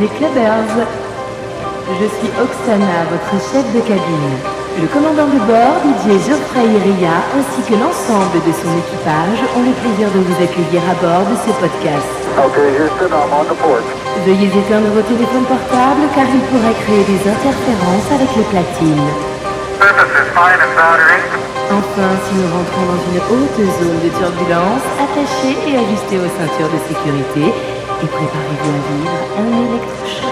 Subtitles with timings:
[0.00, 0.64] Les clubbers
[2.00, 4.32] Je suis Oksana, votre chef de cabine.
[4.80, 9.76] Le commandant de bord, DJ Geoffrey Iria, ainsi que l'ensemble de son équipage ont le
[9.76, 12.08] plaisir de vous accueillir à bord de ce podcast.
[12.32, 13.84] Okay, Houston, I'm on the port.
[14.24, 18.32] Veuillez éteindre vos téléphones portables car ils pourraient créer des interférences avec
[20.64, 21.28] and soldering.
[21.76, 26.72] Enfin, si nous rentrons dans une haute zone de turbulence, attachez et ajustez vos ceintures
[26.72, 27.52] de sécurité
[28.02, 30.29] et préparez-vous à vivre un électrochoc.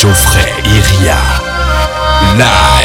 [0.00, 1.18] Geoffrey Iria.
[2.38, 2.79] Live.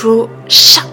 [0.00, 0.89] 出上。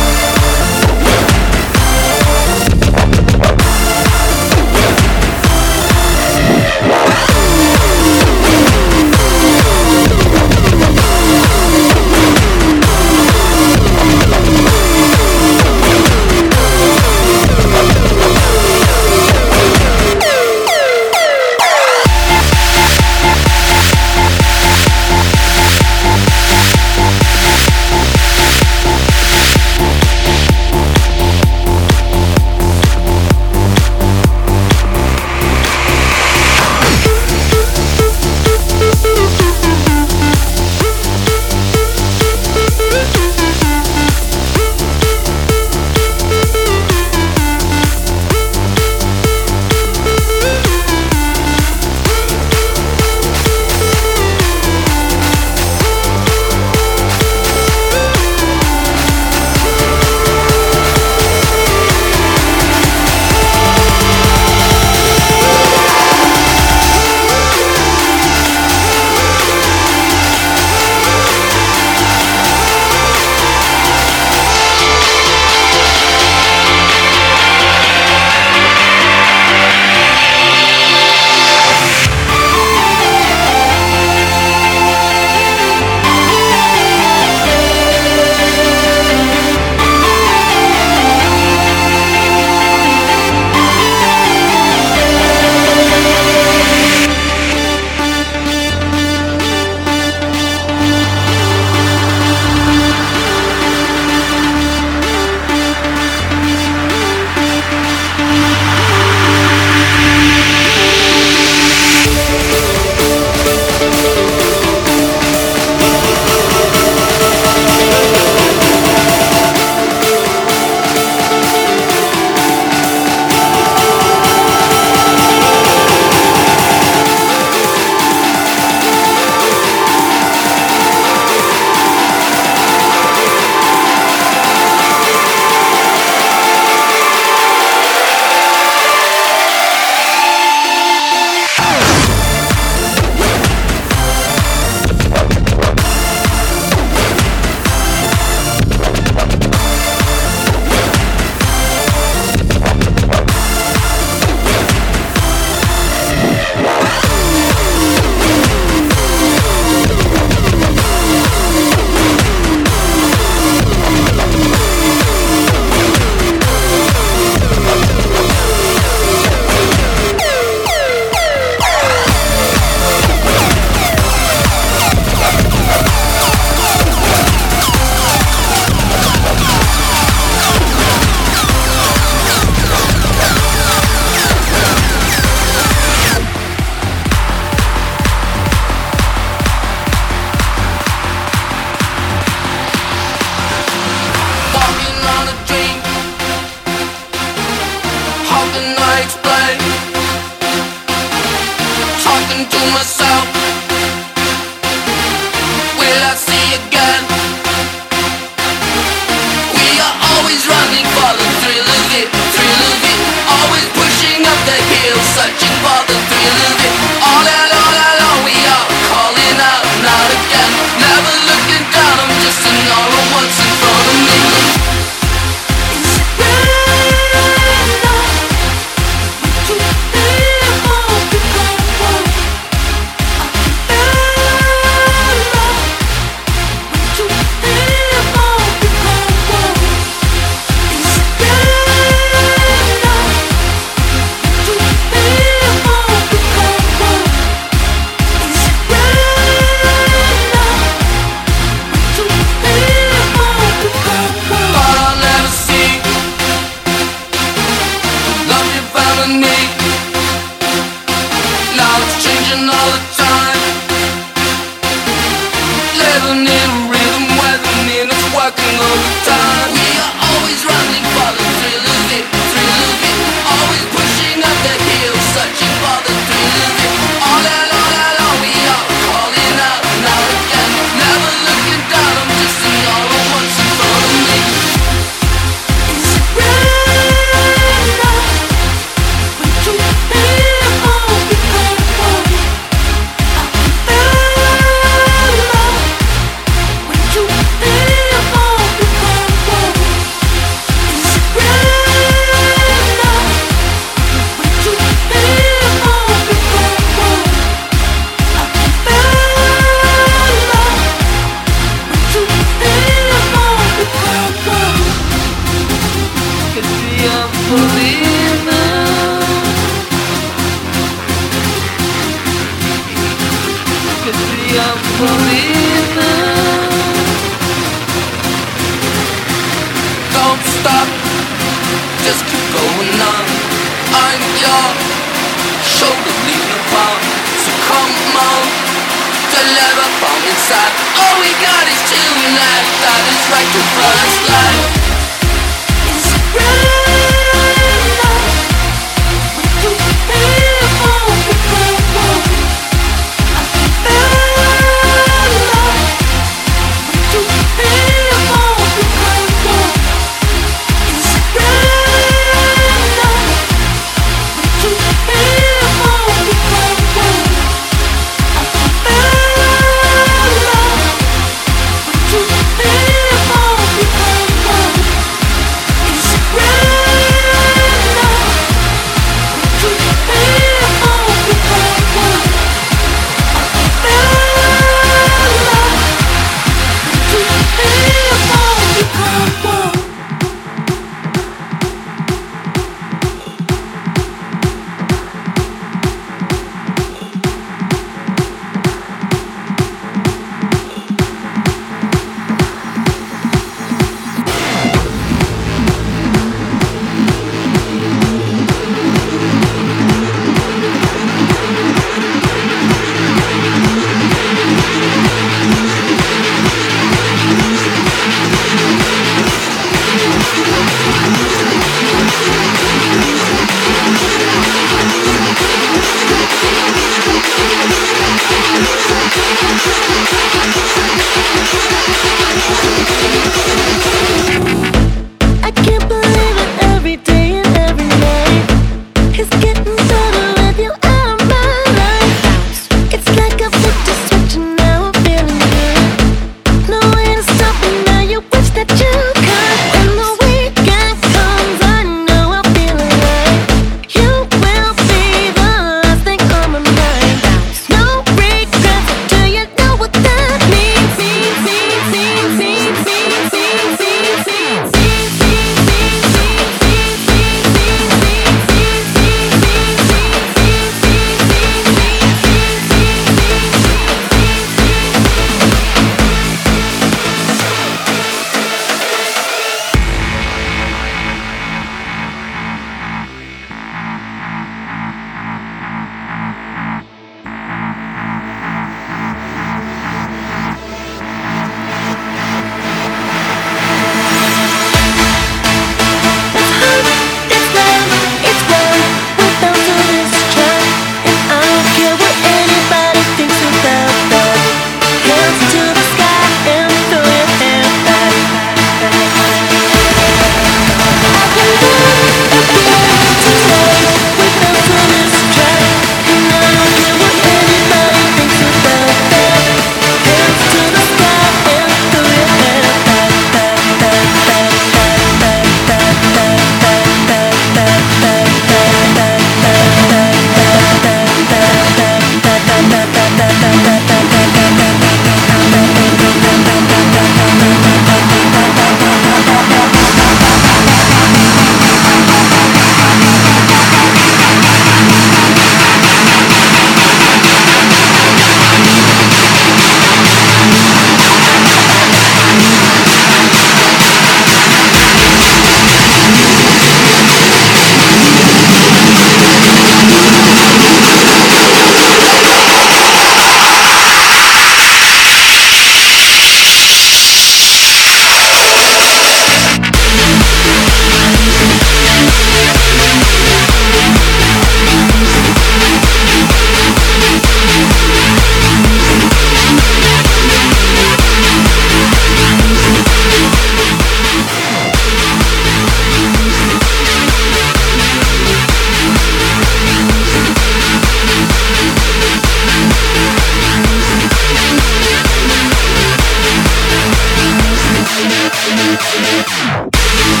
[599.77, 600.00] you.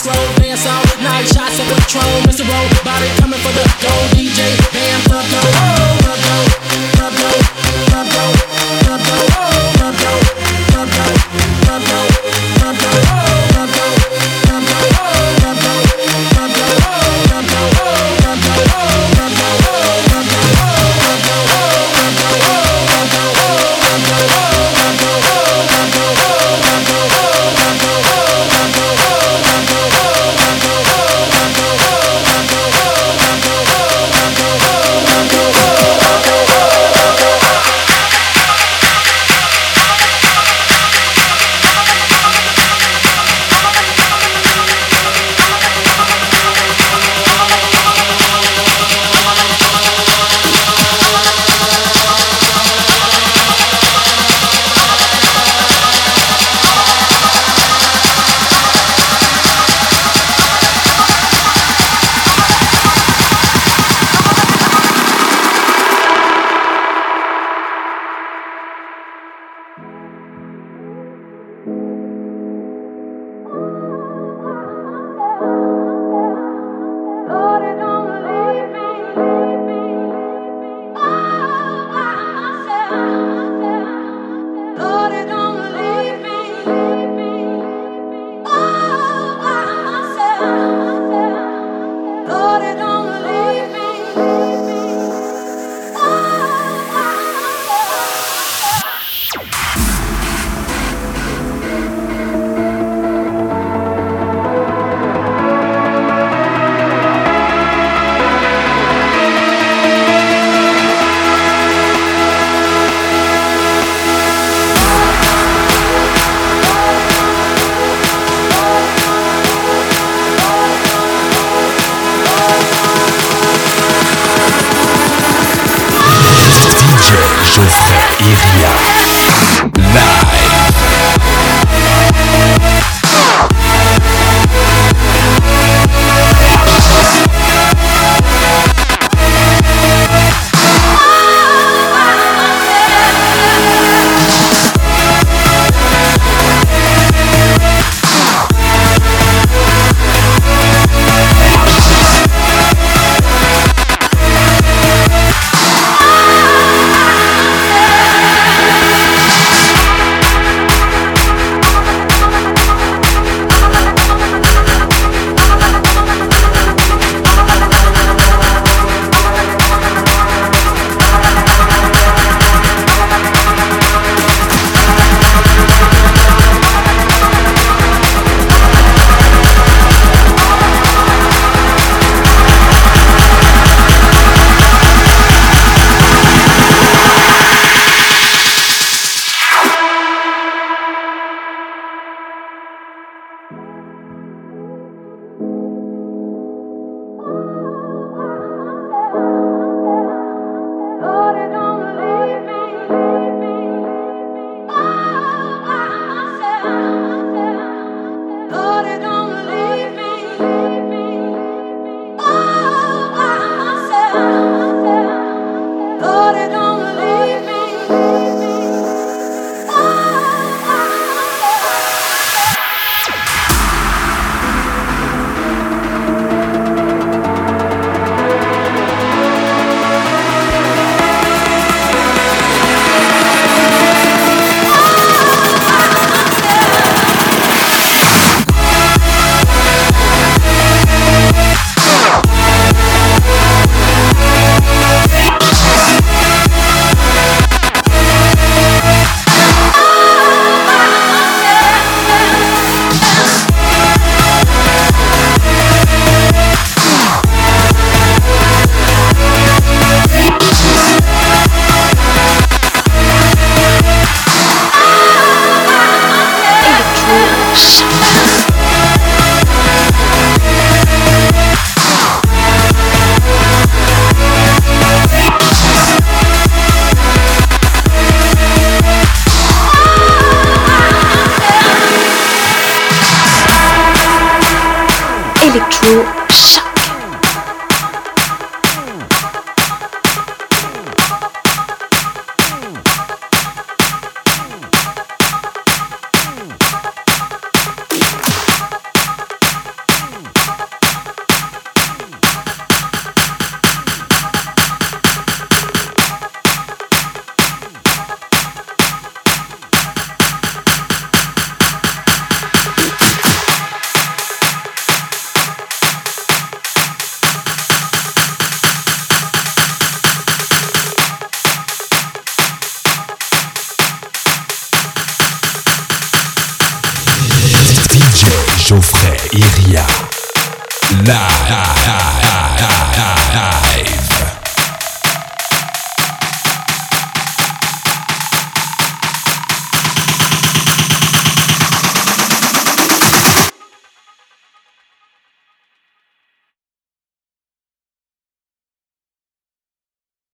[0.00, 1.28] slow dance all night.
[1.28, 2.44] Shots of patrol, Mr.
[2.48, 4.08] Robotic coming for the gold.
[4.16, 4.40] DJ,
[4.72, 5.42] bam, thug go,
[6.04, 6.36] thug go,
[6.96, 7.30] thug go,
[7.92, 8.26] thug go,
[8.86, 9.19] thug go.